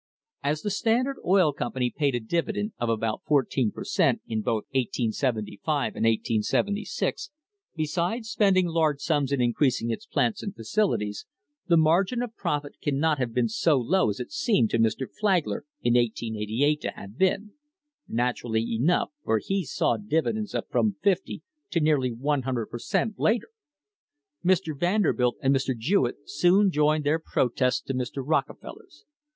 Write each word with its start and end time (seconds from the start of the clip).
As 0.41 0.63
the 0.63 0.71
Standard 0.71 1.17
Oil 1.23 1.53
Company 1.53 1.93
paid 1.95 2.15
a 2.15 2.19
dividend 2.19 2.71
of 2.79 2.89
about 2.89 3.21
fourteen 3.23 3.71
per 3.71 3.83
cent, 3.83 4.19
in 4.25 4.41
both 4.41 4.63
1875 4.71 5.95
and 5.95 6.05
1876, 6.05 7.29
besides 7.75 8.27
spending 8.27 8.65
large 8.65 8.99
sums 8.99 9.31
in 9.31 9.39
increasing 9.39 9.91
its 9.91 10.07
plants 10.07 10.41
and 10.41 10.55
facilities, 10.55 11.27
the 11.67 11.77
margin 11.77 12.23
of 12.23 12.35
profit 12.35 12.77
cannot 12.81 13.19
have 13.19 13.31
been 13.31 13.47
so 13.47 13.77
low 13.77 14.09
as 14.09 14.19
it 14.19 14.31
seemed 14.31 14.71
to 14.71 14.79
Mr. 14.79 15.05
Flagler 15.07 15.65
in 15.83 15.93
1888 15.93 16.81
to 16.81 16.89
have 16.95 17.15
been; 17.15 17.51
naturally 18.07 18.65
enough, 18.73 19.11
for 19.23 19.37
he 19.37 19.63
saw 19.63 19.97
dividends 19.97 20.55
of 20.55 20.67
from 20.67 20.95
fifty 21.03 21.43
to 21.69 21.79
nearly 21.79 22.11
100 22.11 22.65
per 22.71 22.79
cent, 22.79 23.19
later. 23.19 23.49
Mr. 24.43 24.75
Vanderbilt 24.75 25.37
and 25.43 25.55
Mr. 25.55 25.77
Jewett 25.77 26.27
soon 26.27 26.71
joined 26.71 27.03
their 27.03 27.19
protests 27.19 27.81
to 27.81 27.93
Mr. 27.93 28.23
Rockefeller's. 28.25 29.05